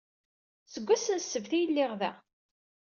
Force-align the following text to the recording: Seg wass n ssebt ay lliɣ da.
Seg 0.73 0.83
wass 0.87 1.05
n 1.15 1.17
ssebt 1.21 1.51
ay 1.57 1.65
lliɣ 1.69 1.91
da. 2.01 2.11